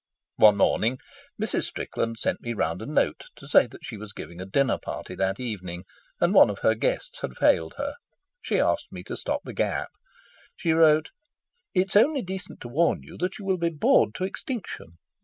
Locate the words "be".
13.59-13.69